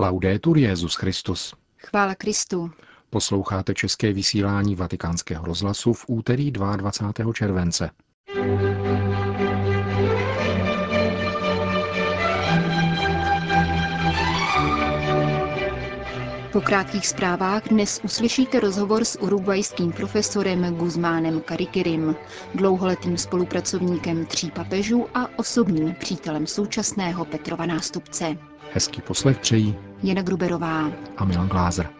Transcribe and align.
Laudetur 0.00 0.58
Jezus 0.58 0.94
Christus. 0.94 1.54
Chvála 1.78 2.14
Kristu. 2.14 2.70
Posloucháte 3.10 3.74
české 3.74 4.12
vysílání 4.12 4.74
Vatikánského 4.74 5.44
rozhlasu 5.44 5.92
v 5.92 6.04
úterý 6.08 6.50
22. 6.50 7.32
července. 7.32 7.90
Po 16.58 16.62
krátkých 16.62 17.06
zprávách 17.06 17.68
dnes 17.68 18.00
uslyšíte 18.04 18.60
rozhovor 18.60 19.04
s 19.04 19.20
urugvajským 19.20 19.92
profesorem 19.92 20.74
Guzmánem 20.74 21.40
Karikirim, 21.40 22.16
dlouholetým 22.54 23.18
spolupracovníkem 23.18 24.26
tří 24.26 24.50
papežů 24.50 25.06
a 25.14 25.38
osobním 25.38 25.94
přítelem 25.94 26.46
současného 26.46 27.24
Petrova 27.24 27.66
nástupce. 27.66 28.36
Hezký 28.72 29.00
poslech 29.00 29.38
přejí 29.38 29.76
Jana 30.02 30.22
Gruberová 30.22 30.92
a 31.16 31.24
Milan 31.24 31.48
Glázer. 31.48 31.90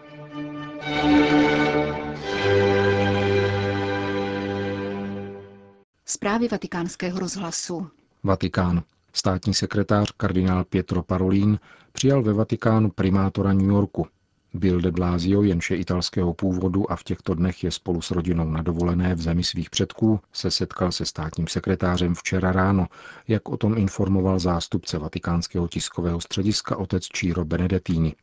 Zprávy 6.05 6.49
vatikánského 6.49 7.19
rozhlasu. 7.19 7.89
Vatikán. 8.25 8.83
Státní 9.13 9.55
sekretář 9.55 10.13
kardinál 10.17 10.65
Pietro 10.65 11.03
Parolin 11.03 11.59
přijal 11.93 12.23
ve 12.23 12.33
Vatikánu 12.33 12.91
primátora 12.91 13.53
New 13.53 13.71
Yorku. 13.71 14.07
Bill 14.55 14.81
de 14.81 14.91
Blasio, 14.91 15.43
jenž 15.43 15.71
je 15.71 15.77
italského 15.77 16.35
původu 16.35 16.93
a 16.93 16.97
v 16.97 17.05
těchto 17.05 17.35
dnech 17.35 17.65
je 17.65 17.71
spolu 17.71 18.01
s 18.01 18.11
rodinou 18.11 18.51
na 18.51 18.63
dovolené 18.63 19.15
v 19.15 19.21
zemi 19.21 19.45
svých 19.45 19.71
předků, 19.71 20.21
se 20.33 20.51
setkal 20.51 20.93
se 20.93 21.07
státním 21.07 21.47
sekretářem 21.47 22.15
včera 22.15 22.53
ráno, 22.53 22.87
jak 23.29 23.49
o 23.49 23.57
tom 23.57 23.79
informoval 23.79 24.39
zástupce 24.39 24.99
vatikánského 24.99 25.69
tiskového 25.69 26.21
střediska 26.21 26.77
otec 26.77 27.07
Ciro 27.07 27.45
Benedettini. 27.45 28.15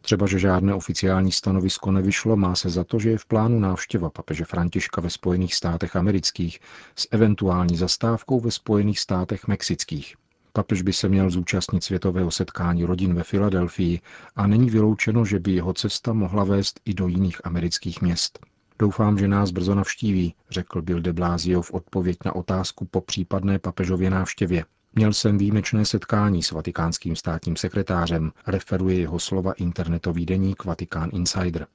Třeba, 0.00 0.26
že 0.26 0.38
žádné 0.38 0.74
oficiální 0.74 1.32
stanovisko 1.32 1.92
nevyšlo, 1.92 2.36
má 2.36 2.54
se 2.54 2.70
za 2.70 2.84
to, 2.84 2.98
že 2.98 3.10
je 3.10 3.18
v 3.18 3.26
plánu 3.26 3.60
návštěva 3.60 4.10
papeže 4.10 4.44
Františka 4.44 5.00
ve 5.00 5.10
Spojených 5.10 5.54
státech 5.54 5.96
amerických 5.96 6.60
s 6.96 7.08
eventuální 7.10 7.76
zastávkou 7.76 8.40
ve 8.40 8.50
Spojených 8.50 9.00
státech 9.00 9.48
mexických. 9.48 10.16
Papež 10.52 10.82
by 10.82 10.92
se 10.92 11.08
měl 11.08 11.30
zúčastnit 11.30 11.84
světového 11.84 12.30
setkání 12.30 12.84
rodin 12.84 13.14
ve 13.14 13.22
Filadelfii 13.22 14.00
a 14.36 14.46
není 14.46 14.70
vyloučeno, 14.70 15.24
že 15.24 15.38
by 15.38 15.52
jeho 15.52 15.72
cesta 15.72 16.12
mohla 16.12 16.44
vést 16.44 16.80
i 16.84 16.94
do 16.94 17.08
jiných 17.08 17.46
amerických 17.46 18.02
měst. 18.02 18.38
Doufám, 18.78 19.18
že 19.18 19.28
nás 19.28 19.50
brzo 19.50 19.74
navštíví, 19.74 20.34
řekl 20.50 20.82
Bill 20.82 21.00
de 21.00 21.12
Blasio 21.12 21.62
v 21.62 21.74
odpověď 21.74 22.16
na 22.24 22.36
otázku 22.36 22.84
po 22.84 23.00
případné 23.00 23.58
papežově 23.58 24.10
návštěvě. 24.10 24.64
Měl 24.94 25.12
jsem 25.12 25.38
výjimečné 25.38 25.84
setkání 25.84 26.42
s 26.42 26.50
vatikánským 26.50 27.16
státním 27.16 27.56
sekretářem, 27.56 28.32
referuje 28.46 28.98
jeho 28.98 29.18
slova 29.18 29.52
internetový 29.52 30.26
deník 30.26 30.64
Vatikán 30.64 31.10
Insider. 31.12 31.66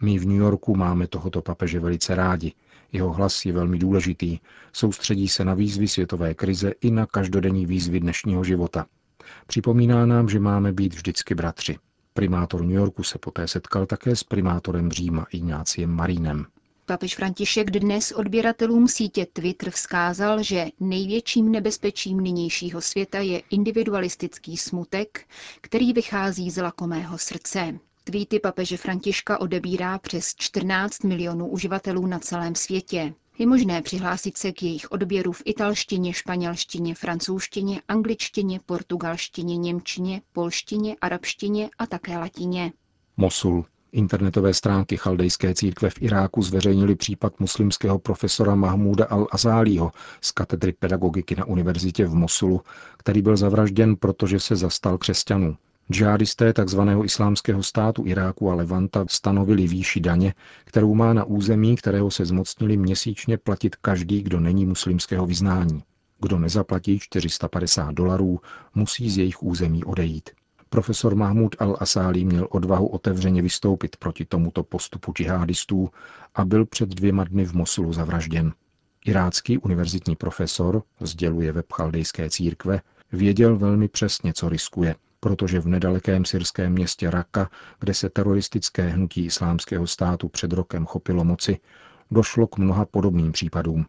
My 0.00 0.18
v 0.18 0.26
New 0.26 0.36
Yorku 0.36 0.76
máme 0.76 1.06
tohoto 1.06 1.42
papeže 1.42 1.80
velice 1.80 2.14
rádi. 2.14 2.52
Jeho 2.92 3.12
hlas 3.12 3.44
je 3.44 3.52
velmi 3.52 3.78
důležitý. 3.78 4.38
Soustředí 4.72 5.28
se 5.28 5.44
na 5.44 5.54
výzvy 5.54 5.88
světové 5.88 6.34
krize 6.34 6.72
i 6.80 6.90
na 6.90 7.06
každodenní 7.06 7.66
výzvy 7.66 8.00
dnešního 8.00 8.44
života. 8.44 8.86
Připomíná 9.46 10.06
nám, 10.06 10.28
že 10.28 10.40
máme 10.40 10.72
být 10.72 10.94
vždycky 10.94 11.34
bratři. 11.34 11.78
Primátor 12.14 12.62
New 12.62 12.76
Yorku 12.76 13.02
se 13.02 13.18
poté 13.18 13.48
setkal 13.48 13.86
také 13.86 14.16
s 14.16 14.24
primátorem 14.24 14.90
Říma 14.90 15.26
Ignáciem 15.32 15.90
Marínem. 15.90 16.46
Papež 16.86 17.16
František 17.16 17.70
dnes 17.70 18.12
odběratelům 18.12 18.88
sítě 18.88 19.26
Twitter 19.32 19.70
vzkázal, 19.70 20.42
že 20.42 20.66
největším 20.80 21.52
nebezpečím 21.52 22.20
nynějšího 22.20 22.80
světa 22.80 23.18
je 23.18 23.42
individualistický 23.50 24.56
smutek, 24.56 25.26
který 25.60 25.92
vychází 25.92 26.50
z 26.50 26.62
lakomého 26.62 27.18
srdce. 27.18 27.78
Tweety 28.04 28.40
papeže 28.40 28.76
Františka 28.76 29.40
odebírá 29.40 29.98
přes 29.98 30.34
14 30.36 31.04
milionů 31.04 31.46
uživatelů 31.46 32.06
na 32.06 32.18
celém 32.18 32.54
světě. 32.54 33.14
Je 33.38 33.46
možné 33.46 33.82
přihlásit 33.82 34.36
se 34.38 34.52
k 34.52 34.62
jejich 34.62 34.92
odběru 34.92 35.32
v 35.32 35.42
italštině, 35.44 36.12
španělštině, 36.12 36.94
francouzštině, 36.94 37.82
angličtině, 37.88 38.60
portugalštině, 38.66 39.56
němčině, 39.56 40.22
polštině, 40.32 40.96
arabštině 41.00 41.70
a 41.78 41.86
také 41.86 42.18
latině. 42.18 42.72
Mosul. 43.16 43.64
Internetové 43.92 44.54
stránky 44.54 44.96
chaldejské 44.96 45.54
církve 45.54 45.90
v 45.90 46.02
Iráku 46.02 46.42
zveřejnili 46.42 46.94
případ 46.94 47.40
muslimského 47.40 47.98
profesora 47.98 48.54
Mahmúda 48.54 49.04
al-Azálího 49.04 49.90
z 50.20 50.32
katedry 50.32 50.72
pedagogiky 50.72 51.36
na 51.36 51.44
univerzitě 51.44 52.06
v 52.06 52.14
Mosulu, 52.14 52.60
který 52.96 53.22
byl 53.22 53.36
zavražděn, 53.36 53.96
protože 53.96 54.40
se 54.40 54.56
zastal 54.56 54.98
křesťanů. 54.98 55.56
Džihadisté 55.90 56.52
tzv. 56.52 56.80
islámského 57.04 57.62
státu 57.62 58.06
Iráku 58.06 58.50
a 58.50 58.54
Levanta 58.54 59.04
stanovili 59.08 59.66
výši 59.66 60.00
daně, 60.00 60.34
kterou 60.64 60.94
má 60.94 61.12
na 61.12 61.24
území, 61.24 61.76
kterého 61.76 62.10
se 62.10 62.24
zmocnili 62.24 62.76
měsíčně 62.76 63.38
platit 63.38 63.76
každý, 63.76 64.22
kdo 64.22 64.40
není 64.40 64.66
muslimského 64.66 65.26
vyznání. 65.26 65.82
Kdo 66.20 66.38
nezaplatí 66.38 66.98
450 66.98 67.90
dolarů, 67.94 68.40
musí 68.74 69.10
z 69.10 69.18
jejich 69.18 69.42
území 69.42 69.84
odejít. 69.84 70.30
Profesor 70.68 71.14
Mahmud 71.14 71.56
al-Asálí 71.56 72.26
měl 72.26 72.48
odvahu 72.50 72.86
otevřeně 72.86 73.42
vystoupit 73.42 73.96
proti 73.96 74.24
tomuto 74.24 74.62
postupu 74.62 75.12
džihadistů 75.12 75.88
a 76.34 76.44
byl 76.44 76.66
před 76.66 76.88
dvěma 76.88 77.24
dny 77.24 77.44
v 77.44 77.52
Mosulu 77.52 77.92
zavražděn. 77.92 78.52
Irácký 79.04 79.58
univerzitní 79.58 80.16
profesor, 80.16 80.82
sděluje 81.00 81.52
web 81.52 81.72
chaldejské 81.72 82.30
církve, 82.30 82.80
věděl 83.12 83.58
velmi 83.58 83.88
přesně, 83.88 84.32
co 84.32 84.48
riskuje– 84.48 84.94
protože 85.20 85.60
v 85.60 85.68
nedalekém 85.68 86.24
syrském 86.24 86.72
městě 86.72 87.10
Raka, 87.10 87.50
kde 87.80 87.94
se 87.94 88.10
teroristické 88.10 88.88
hnutí 88.88 89.24
islámského 89.24 89.86
státu 89.86 90.28
před 90.28 90.52
rokem 90.52 90.86
chopilo 90.86 91.24
moci, 91.24 91.58
došlo 92.10 92.46
k 92.46 92.58
mnoha 92.58 92.84
podobným 92.84 93.32
případům. 93.32 93.86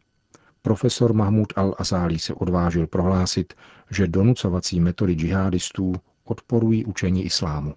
Profesor 0.61 1.13
Mahmud 1.13 1.53
al-Azali 1.53 2.17
se 2.17 2.33
odvážil 2.33 2.87
prohlásit, 2.87 3.53
že 3.89 4.07
donucovací 4.07 4.79
metody 4.79 5.13
džihadistů 5.13 5.93
odporují 6.23 6.85
učení 6.85 7.25
islámu. 7.25 7.75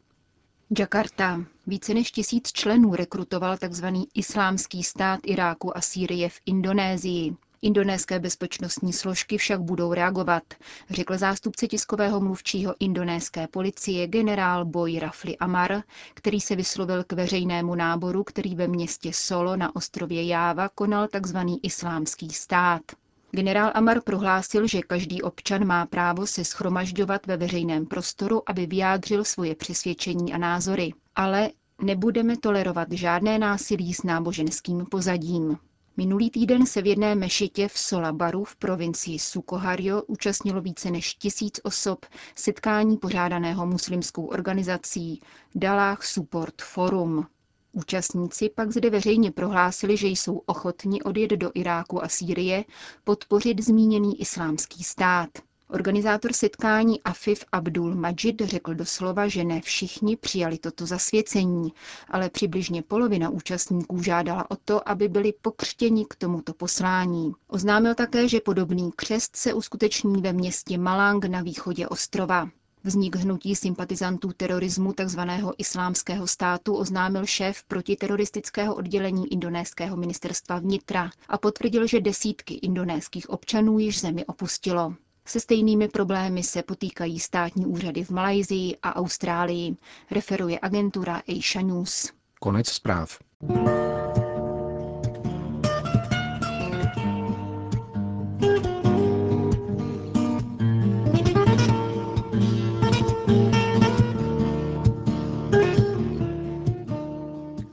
Jakarta. 0.78 1.44
Více 1.66 1.94
než 1.94 2.10
tisíc 2.10 2.52
členů 2.52 2.94
rekrutoval 2.94 3.56
tzv. 3.56 3.86
islámský 4.14 4.82
stát 4.82 5.20
Iráku 5.26 5.76
a 5.76 5.80
Sýrie 5.80 6.28
v 6.28 6.40
Indonésii. 6.46 7.36
Indonéské 7.64 8.18
bezpečnostní 8.18 8.92
složky 8.92 9.38
však 9.38 9.60
budou 9.60 9.92
reagovat, 9.92 10.42
řekl 10.90 11.18
zástupce 11.18 11.66
tiskového 11.66 12.20
mluvčího 12.20 12.74
indonéské 12.78 13.48
policie 13.48 14.06
generál 14.06 14.64
Boy 14.64 14.98
Rafli 14.98 15.36
Amar, 15.38 15.82
který 16.14 16.40
se 16.40 16.56
vyslovil 16.56 17.04
k 17.04 17.12
veřejnému 17.12 17.74
náboru, 17.74 18.24
který 18.24 18.54
ve 18.54 18.68
městě 18.68 19.12
Solo 19.12 19.56
na 19.56 19.76
ostrově 19.76 20.26
Jáva 20.26 20.68
konal 20.68 21.08
tzv. 21.08 21.36
islámský 21.62 22.30
stát. 22.30 22.82
Generál 23.30 23.70
Amar 23.74 24.00
prohlásil, 24.00 24.66
že 24.66 24.82
každý 24.82 25.22
občan 25.22 25.64
má 25.64 25.86
právo 25.86 26.26
se 26.26 26.44
schromažďovat 26.44 27.26
ve 27.26 27.36
veřejném 27.36 27.86
prostoru, 27.86 28.50
aby 28.50 28.66
vyjádřil 28.66 29.24
svoje 29.24 29.54
přesvědčení 29.54 30.32
a 30.32 30.38
názory. 30.38 30.92
Ale 31.16 31.50
nebudeme 31.82 32.36
tolerovat 32.36 32.92
žádné 32.92 33.38
násilí 33.38 33.94
s 33.94 34.02
náboženským 34.02 34.86
pozadím. 34.90 35.58
Minulý 35.96 36.30
týden 36.30 36.66
se 36.66 36.82
v 36.82 36.86
jedné 36.86 37.14
mešitě 37.14 37.68
v 37.68 37.78
Solabaru 37.78 38.44
v 38.44 38.56
provincii 38.56 39.18
Sukoharjo 39.18 40.02
účastnilo 40.02 40.60
více 40.60 40.90
než 40.90 41.14
tisíc 41.14 41.60
osob 41.62 42.06
setkání 42.34 42.96
pořádaného 42.96 43.66
muslimskou 43.66 44.26
organizací 44.26 45.20
Dalah 45.54 46.04
Support 46.04 46.62
Forum. 46.62 47.26
Účastníci 47.72 48.48
pak 48.48 48.72
zde 48.72 48.90
veřejně 48.90 49.30
prohlásili, 49.30 49.96
že 49.96 50.08
jsou 50.08 50.38
ochotni 50.46 51.02
odjet 51.02 51.30
do 51.30 51.50
Iráku 51.54 52.04
a 52.04 52.08
Sýrie 52.08 52.64
podpořit 53.04 53.64
zmíněný 53.64 54.20
islámský 54.20 54.84
stát. 54.84 55.28
Organizátor 55.68 56.32
setkání 56.32 57.02
Afif 57.02 57.44
Abdul 57.52 57.94
Majid 57.94 58.40
řekl 58.44 58.74
doslova, 58.74 59.28
že 59.28 59.44
ne 59.44 59.60
všichni 59.60 60.16
přijali 60.16 60.58
toto 60.58 60.86
zasvěcení, 60.86 61.72
ale 62.08 62.30
přibližně 62.30 62.82
polovina 62.82 63.28
účastníků 63.30 64.02
žádala 64.02 64.50
o 64.50 64.56
to, 64.56 64.88
aby 64.88 65.08
byli 65.08 65.32
pokřtěni 65.42 66.06
k 66.08 66.14
tomuto 66.14 66.54
poslání. 66.54 67.32
Oznámil 67.48 67.94
také, 67.94 68.28
že 68.28 68.40
podobný 68.40 68.90
křest 68.96 69.36
se 69.36 69.54
uskuteční 69.54 70.22
ve 70.22 70.32
městě 70.32 70.78
Malang 70.78 71.24
na 71.24 71.42
východě 71.42 71.88
ostrova. 71.88 72.48
Vznik 72.86 73.16
hnutí 73.16 73.56
sympatizantů 73.56 74.32
terorismu 74.32 74.92
tzv. 74.92 75.20
islámského 75.58 76.26
státu 76.26 76.74
oznámil 76.74 77.26
šéf 77.26 77.62
protiteroristického 77.62 78.74
oddělení 78.74 79.32
indonéského 79.32 79.96
ministerstva 79.96 80.58
vnitra 80.58 81.10
a 81.28 81.38
potvrdil, 81.38 81.86
že 81.86 82.00
desítky 82.00 82.54
indonéských 82.54 83.30
občanů 83.30 83.78
již 83.78 84.00
zemi 84.00 84.24
opustilo. 84.26 84.94
Se 85.26 85.40
stejnými 85.40 85.88
problémy 85.88 86.42
se 86.42 86.62
potýkají 86.62 87.20
státní 87.20 87.66
úřady 87.66 88.04
v 88.04 88.10
Malajzii 88.10 88.76
a 88.82 88.96
Austrálii, 88.96 89.76
referuje 90.10 90.58
agentura 90.62 91.22
Asia 91.28 91.62
News. 91.62 92.12
Konec 92.40 92.68
zpráv. 92.68 93.18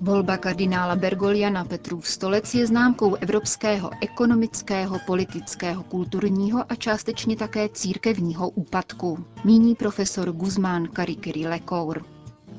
Stavba 0.02 0.38
kardinála 0.38 0.96
Bergolia 0.96 1.50
na 1.50 1.66
Petrův 1.66 2.08
stolec 2.08 2.54
je 2.54 2.68
známkou 2.68 3.16
evropského 3.16 3.92
ekonomického, 4.02 5.00
politického, 5.06 5.84
kulturního 5.84 6.72
a 6.72 6.76
částečně 6.76 7.36
také 7.36 7.70
církevního 7.70 8.50
úpadku, 8.50 9.26
míní 9.44 9.76
profesor 9.76 10.32
Guzmán 10.32 10.88
Karikiri 10.88 11.48
Lecour. 11.48 12.06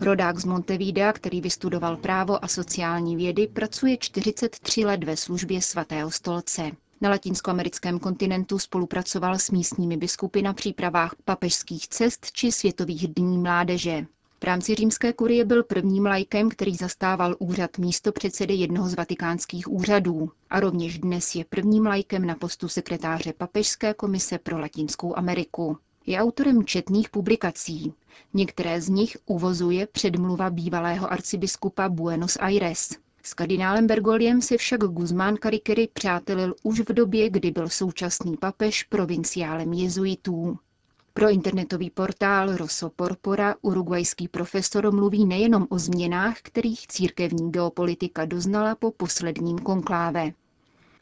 Rodák 0.00 0.38
z 0.38 0.44
Montevidea, 0.44 1.12
který 1.12 1.40
vystudoval 1.40 1.96
právo 1.96 2.44
a 2.44 2.48
sociální 2.48 3.16
vědy, 3.16 3.46
pracuje 3.46 3.96
43 3.96 4.84
let 4.84 5.04
ve 5.04 5.16
službě 5.16 5.62
svatého 5.62 6.10
stolce. 6.10 6.70
Na 7.00 7.10
latinskoamerickém 7.10 7.98
kontinentu 7.98 8.58
spolupracoval 8.58 9.38
s 9.38 9.50
místními 9.50 9.96
biskupy 9.96 10.42
na 10.42 10.52
přípravách 10.52 11.14
papežských 11.24 11.88
cest 11.88 12.32
či 12.32 12.52
světových 12.52 13.08
dní 13.14 13.38
mládeže. 13.38 14.06
V 14.42 14.44
rámci 14.44 14.74
římské 14.74 15.12
kurie 15.12 15.44
byl 15.44 15.62
prvním 15.62 16.06
lajkem, 16.06 16.48
který 16.48 16.76
zastával 16.76 17.36
úřad 17.38 17.78
místo 17.78 18.12
předsedy 18.12 18.54
jednoho 18.54 18.88
z 18.88 18.94
vatikánských 18.94 19.68
úřadů 19.72 20.30
a 20.50 20.60
rovněž 20.60 20.98
dnes 20.98 21.34
je 21.34 21.44
prvním 21.44 21.86
lajkem 21.86 22.26
na 22.26 22.34
postu 22.34 22.68
sekretáře 22.68 23.32
Papežské 23.32 23.94
komise 23.94 24.38
pro 24.38 24.58
Latinskou 24.58 25.16
Ameriku. 25.18 25.78
Je 26.06 26.20
autorem 26.20 26.64
četných 26.64 27.10
publikací. 27.10 27.92
Některé 28.34 28.80
z 28.80 28.88
nich 28.88 29.16
uvozuje 29.26 29.86
předmluva 29.86 30.50
bývalého 30.50 31.12
arcibiskupa 31.12 31.88
Buenos 31.88 32.36
Aires. 32.40 32.90
S 33.22 33.34
kardinálem 33.34 33.86
Bergoliem 33.86 34.42
se 34.42 34.56
však 34.56 34.80
Guzmán 34.80 35.36
Karikery 35.36 35.88
přátelil 35.92 36.54
už 36.62 36.80
v 36.80 36.92
době, 36.92 37.30
kdy 37.30 37.50
byl 37.50 37.68
současný 37.68 38.36
papež 38.36 38.82
provinciálem 38.82 39.72
jezuitů. 39.72 40.58
Pro 41.14 41.28
internetový 41.30 41.90
portál 41.90 42.56
Rosso 42.56 42.90
Porpora 42.96 43.54
urugvajský 43.62 44.28
profesor 44.28 44.94
mluví 44.94 45.26
nejenom 45.26 45.66
o 45.70 45.78
změnách, 45.78 46.36
kterých 46.42 46.86
církevní 46.86 47.50
geopolitika 47.52 48.24
doznala 48.24 48.74
po 48.74 48.90
posledním 48.90 49.58
konkláve. 49.58 50.32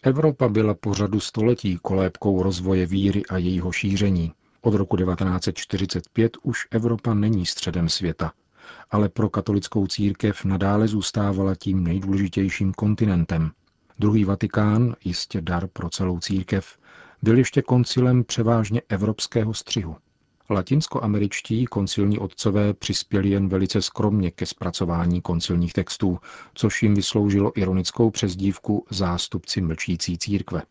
Evropa 0.02 0.48
byla 0.48 0.74
po 0.74 0.94
řadu 0.94 1.20
století 1.20 1.78
kolébkou 1.82 2.42
rozvoje 2.42 2.86
víry 2.86 3.26
a 3.26 3.38
jejího 3.38 3.72
šíření. 3.72 4.32
Od 4.60 4.74
roku 4.74 4.96
1945 4.96 6.36
už 6.42 6.66
Evropa 6.70 7.14
není 7.14 7.46
středem 7.46 7.88
světa, 7.88 8.32
ale 8.90 9.08
pro 9.08 9.30
katolickou 9.30 9.86
církev 9.86 10.44
nadále 10.44 10.88
zůstávala 10.88 11.54
tím 11.54 11.84
nejdůležitějším 11.84 12.72
kontinentem. 12.72 13.50
Druhý 13.98 14.24
Vatikán, 14.24 14.94
jistě 15.04 15.40
dar 15.40 15.66
pro 15.66 15.90
celou 15.90 16.18
církev, 16.18 16.76
byl 17.22 17.38
ještě 17.38 17.62
koncilem 17.62 18.24
převážně 18.24 18.82
evropského 18.88 19.54
střihu. 19.54 19.96
Latinskoameričtí 20.50 21.66
koncilní 21.66 22.18
otcové 22.18 22.74
přispěli 22.74 23.28
jen 23.28 23.48
velice 23.48 23.82
skromně 23.82 24.30
ke 24.30 24.46
zpracování 24.46 25.20
koncilních 25.20 25.72
textů, 25.72 26.18
což 26.54 26.82
jim 26.82 26.94
vysloužilo 26.94 27.58
ironickou 27.58 28.10
přezdívku 28.10 28.86
zástupci 28.90 29.60
mlčící 29.60 30.18
církve. 30.18 30.62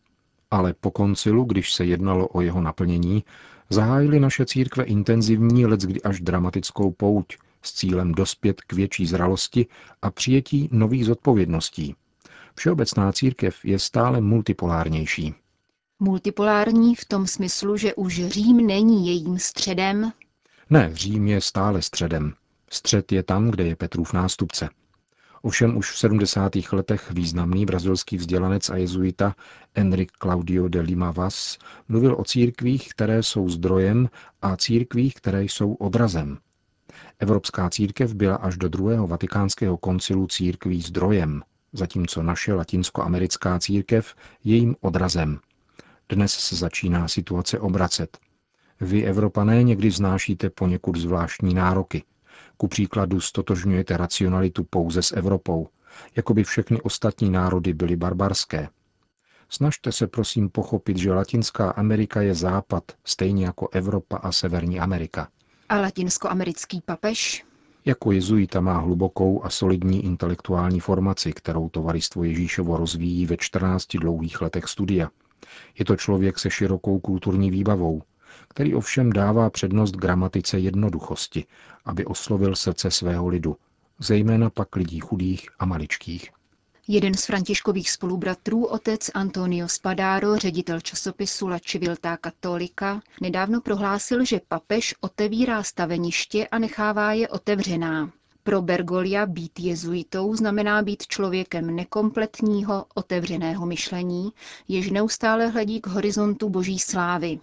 Ale 0.52 0.74
po 0.74 0.92
koncilu, 0.92 1.44
když 1.44 1.74
se 1.74 1.86
jednalo 1.86 2.28
o 2.28 2.42
jeho 2.42 2.62
naplnění, 2.62 3.24
zahájili 3.70 4.20
naše 4.20 4.46
církve 4.46 4.84
intenzivní, 4.84 5.66
leckdy 5.66 6.02
až 6.02 6.22
dramatickou 6.22 6.92
pouť 6.92 7.38
s 7.62 7.74
cílem 7.74 8.12
dospět 8.12 8.62
k 8.62 8.74
větší 8.74 9.06
zralosti 9.06 9.66
a 10.02 10.12
přijetí 10.12 10.70
nových 10.72 11.06
zodpovědností. 11.06 11.96
Všeobecná 12.56 13.12
církev 13.12 13.66
je 13.66 13.80
stále 13.80 14.22
multipolárnější. 14.22 15.34
Multipolární 16.02 16.96
v 16.96 17.06
tom 17.06 17.28
smyslu, 17.28 17.78
že 17.78 17.94
už 17.94 18.22
Řím 18.28 18.58
není 18.68 19.08
jejím 19.08 19.40
středem? 19.40 20.12
Ne, 20.70 20.90
Řím 20.94 21.28
je 21.28 21.42
stále 21.42 21.82
středem. 21.82 22.34
Střed 22.72 23.12
je 23.12 23.24
tam, 23.24 23.52
kde 23.52 23.64
je 23.64 23.76
Petrův 23.76 24.14
nástupce. 24.14 24.70
Ovšem 25.42 25.78
už 25.78 25.92
v 25.92 25.98
70. 25.98 26.52
letech 26.72 27.12
významný 27.12 27.66
brazilský 27.66 28.18
vzdělanec 28.18 28.70
a 28.70 28.76
jezuita 28.76 29.36
Enrique 29.76 30.18
Claudio 30.22 30.68
de 30.68 30.82
Lima 30.82 31.12
Vaz 31.12 31.58
mluvil 31.88 32.16
o 32.20 32.24
církvích, 32.24 32.90
které 32.90 33.24
jsou 33.24 33.50
zdrojem 33.50 34.10
a 34.42 34.58
církvích, 34.58 35.14
které 35.14 35.44
jsou 35.44 35.74
odrazem. 35.74 36.38
Evropská 37.20 37.70
církev 37.70 38.14
byla 38.14 38.36
až 38.36 38.58
do 38.58 38.70
druhého 38.70 39.08
vatikánského 39.08 39.78
koncilu 39.78 40.28
církví 40.28 40.82
zdrojem, 40.82 41.42
zatímco 41.74 42.24
naše 42.24 42.54
latinskoamerická 42.54 43.60
církev 43.60 44.16
jejím 44.44 44.76
odrazem. 44.82 45.40
Dnes 46.12 46.34
se 46.34 46.56
začíná 46.56 47.08
situace 47.08 47.60
obracet. 47.60 48.18
Vy, 48.82 49.06
Evropané, 49.06 49.64
někdy 49.64 49.92
znášíte 49.92 50.50
poněkud 50.50 50.96
zvláštní 50.96 51.54
nároky. 51.54 52.04
Ku 52.58 52.68
příkladu 52.68 53.22
stotožňujete 53.22 53.98
racionalitu 53.98 54.64
pouze 54.64 55.02
s 55.02 55.12
Evropou, 55.12 55.68
jako 56.16 56.34
by 56.34 56.44
všechny 56.44 56.82
ostatní 56.82 57.30
národy 57.30 57.74
byly 57.74 57.96
barbarské. 57.96 58.70
Snažte 59.50 59.92
se 59.92 60.08
prosím 60.08 60.50
pochopit, 60.50 60.98
že 60.98 61.14
Latinská 61.14 61.72
Amerika 61.72 62.22
je 62.22 62.36
západ, 62.36 62.84
stejně 63.06 63.46
jako 63.46 63.70
Evropa 63.72 64.18
a 64.18 64.32
Severní 64.32 64.80
Amerika. 64.80 65.28
A 65.70 65.82
latinskoamerický 65.82 66.82
papež? 66.86 67.46
Jako 67.86 68.12
jezuita 68.12 68.62
má 68.62 68.78
hlubokou 68.78 69.44
a 69.44 69.50
solidní 69.50 70.06
intelektuální 70.06 70.80
formaci, 70.80 71.34
kterou 71.34 71.70
tovaristvo 71.70 72.24
Ježíšovo 72.24 72.78
rozvíjí 72.78 73.26
ve 73.26 73.38
14 73.38 73.88
dlouhých 73.98 74.42
letech 74.42 74.68
studia. 74.68 75.10
Je 75.80 75.86
to 75.86 75.96
člověk 75.96 76.40
se 76.40 76.50
širokou 76.50 77.00
kulturní 77.00 77.52
výbavou, 77.52 78.02
který 78.48 78.76
ovšem 78.76 79.14
dává 79.14 79.50
přednost 79.50 79.92
gramatice 79.96 80.60
jednoduchosti, 80.60 81.46
aby 81.86 82.06
oslovil 82.06 82.56
srdce 82.56 82.92
svého 82.92 83.28
lidu, 83.28 83.58
zejména 84.00 84.50
pak 84.50 84.76
lidí 84.76 85.00
chudých 85.00 85.50
a 85.60 85.66
maličkých. 85.66 86.30
Jeden 86.92 87.14
z 87.14 87.26
františkových 87.26 87.92
spolubratrů, 87.92 88.66
otec 88.66 89.10
Antonio 89.14 89.68
Spadaro, 89.68 90.38
ředitel 90.38 90.80
časopisu 90.82 91.48
La 91.48 91.60
Civiltà 91.60 92.18
Cattolica, 92.18 93.02
nedávno 93.22 93.62
prohlásil, 93.62 94.26
že 94.26 94.42
papež 94.48 94.96
otevírá 95.02 95.64
staveniště 95.64 96.48
a 96.48 96.60
nechává 96.60 97.14
je 97.14 97.28
otevřená. 97.28 98.12
Pro 98.44 98.62
Bergolia 98.62 99.26
být 99.26 99.60
jezuitou 99.60 100.36
znamená 100.36 100.82
být 100.82 101.08
člověkem 101.08 101.76
nekompletního, 101.76 102.86
otevřeného 102.96 103.66
myšlení, 103.66 104.34
jež 104.68 104.90
neustále 104.90 105.48
hledí 105.48 105.82
k 105.82 105.88
horizontu 105.88 106.50
boží 106.50 106.80
slávy. 106.80 107.40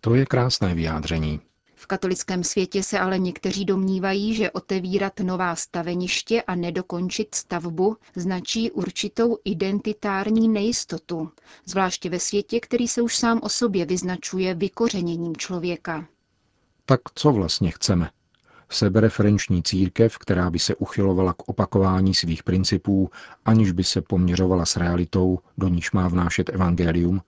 To 0.00 0.14
je 0.14 0.26
krásné 0.26 0.74
vyjádření. 0.74 1.40
V 1.84 1.86
katolickém 1.86 2.44
světě 2.44 2.82
se 2.82 2.98
ale 2.98 3.18
někteří 3.18 3.64
domnívají, 3.64 4.34
že 4.34 4.50
otevírat 4.50 5.20
nová 5.20 5.56
staveniště 5.56 6.42
a 6.42 6.54
nedokončit 6.54 7.34
stavbu 7.34 7.96
značí 8.16 8.70
určitou 8.70 9.38
identitární 9.44 10.48
nejistotu, 10.48 11.30
zvláště 11.66 12.10
ve 12.10 12.20
světě, 12.20 12.60
který 12.60 12.88
se 12.88 13.02
už 13.02 13.16
sám 13.16 13.40
o 13.42 13.48
sobě 13.48 13.86
vyznačuje 13.86 14.54
vykořeněním 14.54 15.36
člověka. 15.36 16.08
Tak 16.84 17.00
co 17.14 17.32
vlastně 17.32 17.70
chceme? 17.70 18.10
Sebereferenční 18.70 19.62
církev, 19.62 20.18
která 20.18 20.50
by 20.50 20.58
se 20.58 20.74
uchylovala 20.74 21.32
k 21.32 21.48
opakování 21.48 22.14
svých 22.14 22.42
principů, 22.42 23.10
aniž 23.44 23.72
by 23.72 23.84
se 23.84 24.02
poměřovala 24.02 24.66
s 24.66 24.76
realitou, 24.76 25.38
do 25.58 25.68
níž 25.68 25.92
má 25.92 26.08
vnášet 26.08 26.48
evangelium, 26.48 27.20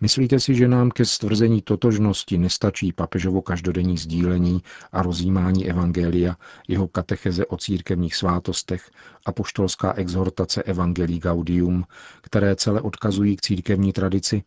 Myslíte 0.00 0.40
si, 0.40 0.54
že 0.54 0.68
nám 0.68 0.90
ke 0.90 1.04
stvrzení 1.04 1.62
totožnosti 1.62 2.38
nestačí 2.38 2.92
papežovo 2.92 3.42
každodenní 3.42 3.98
sdílení 3.98 4.62
a 4.92 5.02
rozjímání 5.02 5.70
evangelia, 5.70 6.36
jeho 6.68 6.88
katecheze 6.88 7.46
o 7.46 7.56
církevních 7.56 8.14
svátostech 8.16 8.90
a 9.26 9.32
poštolská 9.32 9.92
exhortace 9.92 10.62
Evangelii 10.62 11.18
Gaudium, 11.18 11.84
které 12.20 12.56
celé 12.56 12.80
odkazují 12.80 13.36
k 13.36 13.40
církevní 13.40 13.92
tradici? 13.92 14.42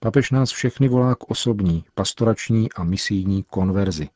Papež 0.00 0.30
nás 0.30 0.50
všechny 0.50 0.88
volá 0.88 1.14
k 1.14 1.30
osobní, 1.30 1.84
pastorační 1.94 2.72
a 2.72 2.84
misijní 2.84 3.42
konverzi. 3.42 4.08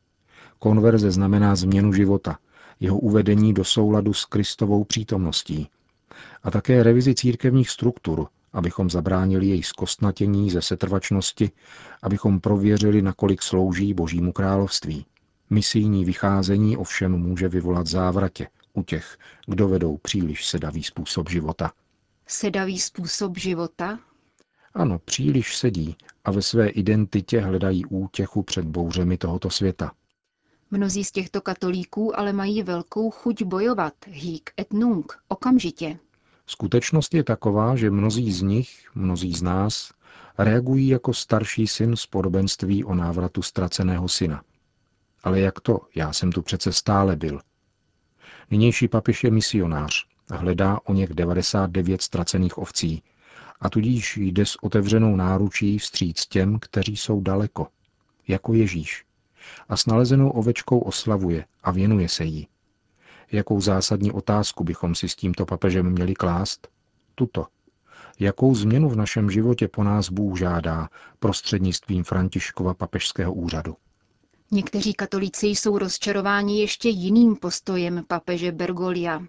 Konverze 0.63 1.11
znamená 1.11 1.57
změnu 1.57 1.93
života, 1.93 2.39
jeho 2.81 2.99
uvedení 2.99 3.55
do 3.55 3.65
souladu 3.65 4.13
s 4.13 4.25
Kristovou 4.25 4.85
přítomností. 4.85 5.69
A 6.43 6.51
také 6.51 6.83
revizi 6.83 7.15
církevních 7.15 7.71
struktur, 7.71 8.29
abychom 8.53 8.91
zabránili 8.91 9.47
její 9.47 9.63
zkostnatění 9.63 10.51
ze 10.51 10.63
setrvačnosti, 10.63 11.51
abychom 12.03 12.41
prověřili, 12.41 13.03
nakolik 13.03 13.43
slouží 13.43 13.95
Božímu 13.95 14.33
království. 14.33 15.07
Misijní 15.51 16.05
vycházení 16.05 16.77
ovšem 16.77 17.13
může 17.13 17.49
vyvolat 17.49 17.87
závratě 17.87 18.47
u 18.73 18.83
těch, 18.83 19.19
kdo 19.47 19.69
vedou 19.69 19.97
příliš 19.97 20.47
sedavý 20.47 20.83
způsob 20.83 21.31
života. 21.31 21.73
Sedavý 22.27 22.79
způsob 22.79 23.39
života? 23.39 23.99
Ano, 24.75 24.99
příliš 24.99 25.57
sedí 25.57 25.97
a 26.25 26.31
ve 26.31 26.43
své 26.43 26.69
identitě 26.69 27.41
hledají 27.41 27.87
útěchu 27.87 28.43
před 28.43 28.65
bouřemi 28.65 29.19
tohoto 29.19 29.51
světa. 29.51 29.93
Mnozí 30.73 31.05
z 31.05 31.13
těchto 31.13 31.41
katolíků 31.41 32.19
ale 32.19 32.33
mají 32.33 32.63
velkou 32.63 33.11
chuť 33.11 33.43
bojovat, 33.43 33.95
hýk 34.07 34.51
et 34.61 34.73
nunc, 34.73 35.07
okamžitě. 35.29 35.99
Skutečnost 36.47 37.15
je 37.15 37.25
taková, 37.25 37.77
že 37.77 37.91
mnozí 37.91 38.33
z 38.33 38.43
nich, 38.43 38.91
mnozí 38.95 39.33
z 39.33 39.43
nás, 39.43 39.93
reagují 40.39 40.89
jako 40.89 41.15
starší 41.15 41.67
syn 41.67 41.97
z 41.97 42.07
podobenství 42.07 42.85
o 42.85 42.95
návratu 42.95 43.43
ztraceného 43.43 44.09
syna. 44.09 44.43
Ale 45.25 45.41
jak 45.41 45.61
to? 45.61 45.81
Já 45.95 46.13
jsem 46.13 46.33
tu 46.33 46.43
přece 46.43 46.73
stále 46.73 47.17
byl. 47.17 47.41
Nynější 48.51 48.89
papež 48.89 49.25
je 49.25 49.31
misionář 49.31 50.07
a 50.31 50.37
hledá 50.37 50.81
o 50.85 50.95
něch 50.95 51.11
99 51.11 52.03
ztracených 52.03 52.59
ovcí 52.59 53.03
a 53.61 53.71
tudíž 53.71 54.17
jde 54.17 54.47
s 54.47 54.63
otevřenou 54.63 55.17
náručí 55.17 55.79
vstříc 55.79 56.27
těm, 56.27 56.59
kteří 56.59 56.97
jsou 56.97 57.21
daleko, 57.21 57.67
jako 58.29 58.55
Ježíš. 58.55 59.05
A 59.69 59.77
s 59.77 59.87
nalezenou 59.87 60.31
ovečkou 60.31 60.79
oslavuje 60.79 61.45
a 61.63 61.71
věnuje 61.71 62.09
se 62.09 62.25
jí. 62.25 62.49
Jakou 63.33 63.61
zásadní 63.61 64.13
otázku 64.13 64.65
bychom 64.65 64.95
si 64.95 65.09
s 65.09 65.17
tímto 65.17 65.47
papežem 65.47 65.91
měli 65.91 66.15
klást? 66.15 66.69
Tuto. 67.15 67.47
Jakou 68.19 68.55
změnu 68.55 68.89
v 68.89 68.97
našem 68.97 69.31
životě 69.31 69.69
po 69.69 69.85
nás 69.85 70.11
Bůh 70.11 70.39
žádá 70.39 70.89
prostřednictvím 71.19 72.05
Františkova 72.05 72.75
papežského 72.75 73.35
úřadu? 73.35 73.77
Někteří 74.53 74.95
katolíci 74.95 75.47
jsou 75.47 75.79
rozčarováni 75.79 76.61
ještě 76.61 76.89
jiným 76.89 77.37
postojem 77.37 78.05
papeže 78.09 78.53
Bergolia. 78.53 79.23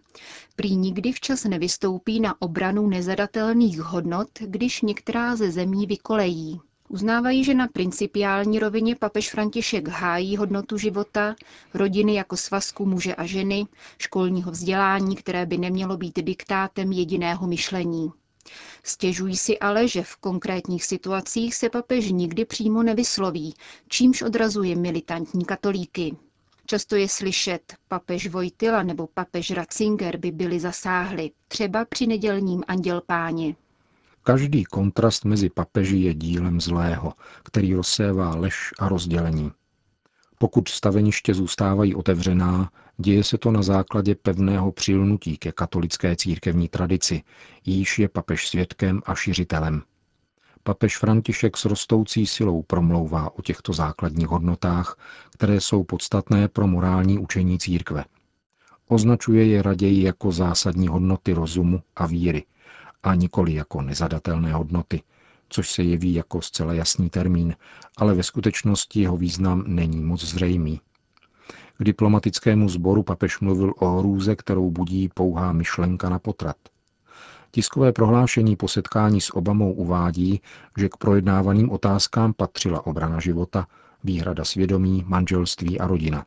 Prý 0.56 0.76
nikdy 0.76 1.12
včas 1.12 1.44
nevystoupí 1.44 2.20
na 2.20 2.42
obranu 2.42 2.88
nezadatelných 2.88 3.82
hodnot, 3.82 4.30
když 4.40 4.82
některá 4.82 5.36
ze 5.36 5.52
zemí 5.52 5.86
vykolejí. 5.86 6.60
Uznávají, 6.94 7.44
že 7.44 7.54
na 7.54 7.68
principiální 7.68 8.60
rovině 8.60 8.96
papež 8.96 9.32
František 9.32 9.88
hájí 9.88 10.38
hodnotu 10.38 10.78
života, 10.78 11.36
rodiny 11.74 12.16
jako 12.16 12.38
svazku 12.38 12.86
muže 12.86 13.16
a 13.16 13.26
ženy, 13.26 13.66
školního 13.98 14.52
vzdělání, 14.52 15.16
které 15.16 15.46
by 15.46 15.58
nemělo 15.58 15.98
být 15.98 16.20
diktátem 16.20 16.92
jediného 16.92 17.48
myšlení. 17.48 18.12
Stěžují 18.84 19.38
si 19.38 19.60
ale, 19.60 19.88
že 19.88 20.04
v 20.04 20.16
konkrétních 20.16 20.86
situacích 20.86 21.56
se 21.56 21.70
papež 21.70 22.12
nikdy 22.12 22.46
přímo 22.46 22.84
nevysloví, 22.84 23.56
čímž 23.88 24.22
odrazuje 24.22 24.76
militantní 24.76 25.46
katolíky. 25.46 26.16
Často 26.66 26.96
je 26.96 27.10
slyšet, 27.10 27.76
papež 27.88 28.28
Vojtila 28.28 28.84
nebo 28.84 29.08
papež 29.14 29.52
Ratzinger 29.52 30.18
by 30.18 30.32
byli 30.32 30.60
zasáhli, 30.60 31.32
třeba 31.48 31.86
při 31.86 32.08
nedělním 32.08 32.64
anděl 32.68 33.02
páně. 33.06 33.56
Každý 34.24 34.64
kontrast 34.64 35.26
mezi 35.26 35.50
papeži 35.50 35.98
je 35.98 36.14
dílem 36.14 36.62
zlého, 36.62 37.14
který 37.44 37.76
rozsévá 37.76 38.36
lež 38.36 38.70
a 38.80 38.90
rozdělení. 38.90 39.52
Pokud 40.38 40.68
staveniště 40.68 41.34
zůstávají 41.34 41.96
otevřená, 41.96 42.72
děje 42.98 43.24
se 43.24 43.38
to 43.38 43.52
na 43.52 43.62
základě 43.62 44.16
pevného 44.16 44.72
přilnutí 44.72 45.38
ke 45.38 45.52
katolické 45.52 46.16
církevní 46.16 46.68
tradici, 46.68 47.24
jíž 47.66 48.00
je 48.00 48.10
papež 48.10 48.48
svědkem 48.48 49.02
a 49.06 49.16
šiřitelem. 49.16 49.82
Papež 50.64 50.98
František 50.98 51.58
s 51.58 51.66
rostoucí 51.66 52.28
silou 52.28 52.62
promlouvá 52.64 53.36
o 53.38 53.42
těchto 53.42 53.74
základních 53.74 54.28
hodnotách, 54.28 54.98
které 55.32 55.62
jsou 55.62 55.84
podstatné 55.84 56.48
pro 56.48 56.68
morální 56.68 57.20
učení 57.20 57.60
církve. 57.60 58.06
Označuje 58.88 59.46
je 59.46 59.62
raději 59.62 60.04
jako 60.04 60.32
zásadní 60.32 60.88
hodnoty 60.88 61.34
rozumu 61.34 61.82
a 61.96 62.06
víry, 62.08 62.44
a 63.04 63.16
nikoli 63.16 63.54
jako 63.54 63.82
nezadatelné 63.82 64.54
hodnoty, 64.54 65.02
což 65.50 65.72
se 65.72 65.84
jeví 65.84 66.14
jako 66.14 66.42
zcela 66.42 66.74
jasný 66.74 67.10
termín, 67.10 67.56
ale 67.98 68.14
ve 68.14 68.24
skutečnosti 68.24 69.02
jeho 69.02 69.18
význam 69.18 69.64
není 69.68 70.04
moc 70.04 70.24
zřejmý. 70.24 70.82
K 71.78 71.84
diplomatickému 71.84 72.70
sboru 72.70 73.04
papež 73.04 73.40
mluvil 73.40 73.74
o 73.80 74.00
hrůze, 74.00 74.36
kterou 74.36 74.72
budí 74.72 75.10
pouhá 75.10 75.54
myšlenka 75.54 76.10
na 76.10 76.20
potrat. 76.20 76.56
Tiskové 77.52 77.92
prohlášení 77.94 78.56
po 78.56 78.68
setkání 78.68 79.22
s 79.22 79.36
Obamou 79.36 79.74
uvádí, 79.74 80.42
že 80.78 80.90
k 80.90 80.98
projednávaným 80.98 81.70
otázkám 81.70 82.34
patřila 82.34 82.86
obrana 82.86 83.20
života, 83.20 83.68
výhrada 84.04 84.46
svědomí, 84.46 85.04
manželství 85.08 85.80
a 85.80 85.88
rodina. 85.88 86.26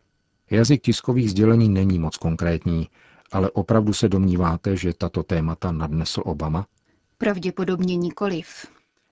Jazyk 0.50 0.82
tiskových 0.82 1.30
sdělení 1.30 1.68
není 1.68 1.98
moc 1.98 2.16
konkrétní, 2.16 2.88
ale 3.34 3.50
opravdu 3.50 3.92
se 3.92 4.08
domníváte, 4.08 4.76
že 4.76 4.94
tato 4.94 5.22
témata 5.22 5.72
nadnesl 5.72 6.22
Obama? 6.24 6.66
Pravděpodobně 7.18 7.96
nikoliv. 7.96 8.66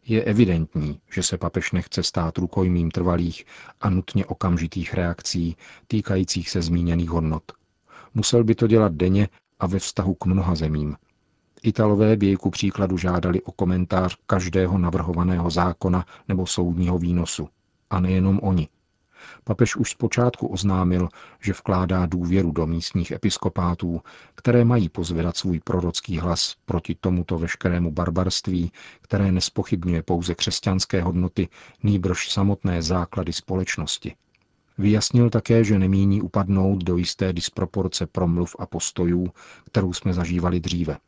Je 0.07 0.25
evidentní, 0.25 1.01
že 1.15 1.23
se 1.23 1.39
papež 1.39 1.73
nechce 1.73 2.03
stát 2.03 2.39
rukojmím 2.39 2.91
trvalých 2.91 3.45
a 3.81 3.91
nutně 3.91 4.27
okamžitých 4.27 4.95
reakcí 4.95 5.57
týkajících 5.89 6.51
se 6.51 6.63
zmíněných 6.63 7.11
hodnot. 7.11 7.43
Musel 8.15 8.45
by 8.45 8.55
to 8.55 8.67
dělat 8.67 8.93
denně 8.93 9.29
a 9.61 9.67
ve 9.67 9.79
vztahu 9.79 10.15
k 10.15 10.27
mnoha 10.27 10.55
zemím. 10.55 10.97
Italové 11.63 12.17
by 12.17 12.27
jej 12.27 12.37
ku 12.37 12.51
příkladu 12.51 12.97
žádali 12.99 13.43
o 13.43 13.53
komentář 13.53 14.17
každého 14.27 14.79
navrhovaného 14.79 15.51
zákona 15.51 16.07
nebo 16.29 16.47
soudního 16.47 16.99
výnosu. 16.99 17.49
A 17.91 18.01
nejenom 18.01 18.41
oni. 18.43 18.69
Papež 19.45 19.77
už 19.77 19.91
zpočátku 19.91 20.47
oznámil, 20.47 21.09
že 21.41 21.53
vkládá 21.53 22.07
důvěru 22.07 22.53
do 22.53 22.67
místních 22.67 23.11
episkopátů, 23.11 24.01
které 24.35 24.65
mají 24.65 24.89
pozvedat 24.89 25.37
svůj 25.37 25.61
prorocký 25.61 26.19
hlas 26.19 26.55
proti 26.65 26.97
tomuto 27.01 27.39
veškerému 27.39 27.91
barbarství, 27.91 28.73
které 29.01 29.33
nespochybňuje 29.33 30.03
pouze 30.03 30.35
křesťanské 30.35 31.03
hodnoty, 31.03 31.49
nýbrž 31.83 32.31
samotné 32.31 32.83
základy 32.83 33.33
společnosti. 33.33 34.15
Vyjasnil 34.79 35.31
také, 35.31 35.65
že 35.65 35.79
nemíní 35.79 36.23
upadnout 36.23 36.85
do 36.85 36.97
jisté 36.97 37.33
disproporce 37.33 38.07
promluv 38.07 38.57
a 38.59 38.67
postojů, 38.67 39.27
kterou 39.67 39.93
jsme 39.93 40.13
zažívali 40.13 40.61
dříve. 40.61 40.99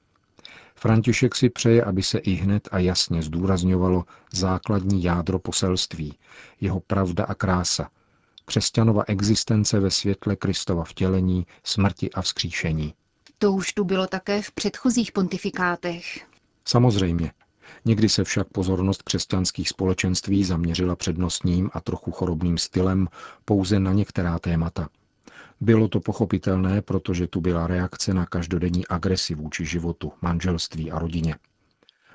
František 0.76 1.34
si 1.34 1.50
přeje, 1.50 1.84
aby 1.84 2.02
se 2.02 2.18
i 2.18 2.30
hned 2.34 2.68
a 2.72 2.78
jasně 2.78 3.22
zdůrazňovalo 3.22 4.04
základní 4.32 5.04
jádro 5.04 5.38
poselství, 5.38 6.14
jeho 6.60 6.80
pravda 6.80 7.24
a 7.24 7.34
krása, 7.34 7.88
křesťanova 8.44 9.04
existence 9.06 9.80
ve 9.80 9.90
světle 9.90 10.36
Kristova 10.36 10.84
vtělení, 10.84 11.46
smrti 11.64 12.10
a 12.10 12.22
vzkříšení. 12.22 12.94
To 13.38 13.52
už 13.52 13.72
tu 13.72 13.84
bylo 13.84 14.06
také 14.06 14.42
v 14.42 14.52
předchozích 14.52 15.12
pontifikátech. 15.12 16.26
Samozřejmě. 16.64 17.32
Někdy 17.84 18.08
se 18.08 18.24
však 18.24 18.48
pozornost 18.48 19.02
křesťanských 19.02 19.68
společenství 19.68 20.44
zaměřila 20.44 20.96
přednostním 20.96 21.70
a 21.72 21.80
trochu 21.80 22.10
chorobným 22.10 22.58
stylem 22.58 23.08
pouze 23.44 23.80
na 23.80 23.92
některá 23.92 24.38
témata. 24.38 24.88
Bylo 25.60 25.88
to 25.88 26.00
pochopitelné, 26.00 26.82
protože 26.82 27.26
tu 27.26 27.40
byla 27.40 27.66
reakce 27.66 28.14
na 28.14 28.26
každodenní 28.26 28.86
agresi 28.86 29.34
vůči 29.34 29.64
životu, 29.64 30.12
manželství 30.22 30.92
a 30.92 30.98
rodině. 30.98 31.34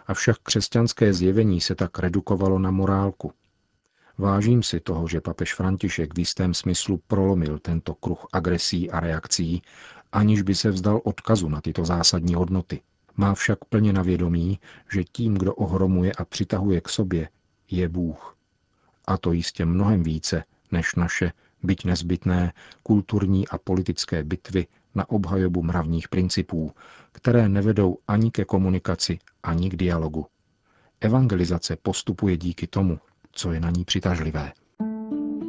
Avšak 0.07 0.38
křesťanské 0.43 1.13
zjevení 1.13 1.62
se 1.62 1.75
tak 1.75 2.00
redukovalo 2.00 2.59
na 2.59 2.71
morálku, 2.71 3.33
Vážím 4.19 4.63
si 4.63 4.79
toho, 4.79 5.07
že 5.07 5.21
papež 5.21 5.53
František 5.53 6.15
v 6.15 6.19
jistém 6.19 6.53
smyslu 6.53 6.99
prolomil 7.07 7.59
tento 7.59 7.93
kruh 7.95 8.25
agresí 8.33 8.91
a 8.91 8.99
reakcí, 8.99 9.61
aniž 10.11 10.41
by 10.41 10.55
se 10.55 10.71
vzdal 10.71 11.01
odkazu 11.03 11.49
na 11.49 11.61
tyto 11.61 11.85
zásadní 11.85 12.35
hodnoty. 12.35 12.81
Má 13.17 13.33
však 13.33 13.65
plně 13.65 13.93
na 13.93 14.01
vědomí, 14.01 14.59
že 14.91 15.03
tím, 15.03 15.33
kdo 15.33 15.55
ohromuje 15.55 16.11
a 16.13 16.25
přitahuje 16.25 16.81
k 16.81 16.89
sobě, 16.89 17.29
je 17.71 17.89
Bůh. 17.89 18.35
A 19.07 19.17
to 19.17 19.31
jistě 19.31 19.65
mnohem 19.65 20.03
více 20.03 20.43
než 20.71 20.95
naše, 20.95 21.31
byť 21.63 21.85
nezbytné, 21.85 22.53
kulturní 22.83 23.47
a 23.47 23.57
politické 23.57 24.23
bitvy 24.23 24.67
na 24.95 25.09
obhajobu 25.09 25.63
mravních 25.63 26.07
principů, 26.07 26.71
které 27.11 27.49
nevedou 27.49 27.97
ani 28.07 28.31
ke 28.31 28.45
komunikaci, 28.45 29.19
ani 29.43 29.69
k 29.69 29.75
dialogu. 29.75 30.25
Evangelizace 31.01 31.75
postupuje 31.75 32.38
díky 32.38 32.67
tomu, 32.67 32.99
co 33.31 33.51
je 33.51 33.59
na 33.59 33.69
ní 33.69 33.86
přitažlivé. 33.86 34.51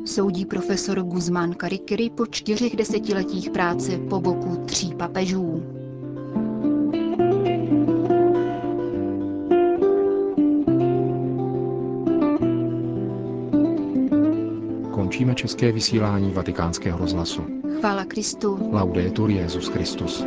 Soudí 0.05 0.47
profesor 0.47 1.03
Guzmán 1.03 1.55
Karikiri 1.55 2.11
po 2.11 2.27
čtyřech 2.27 2.77
desetiletích 2.77 3.51
práce 3.51 3.99
po 4.11 4.21
boku 4.21 4.65
tří 4.67 4.95
papežů. 4.95 5.63
Končíme 14.95 15.35
české 15.35 15.73
vysílání 15.73 16.33
vatikánského 16.33 16.99
rozhlasu. 16.99 17.43
Chvála 17.81 18.05
Kristu. 18.05 18.69
Laudetur 18.73 19.31
Jezus 19.31 19.69
Christus. 19.69 20.25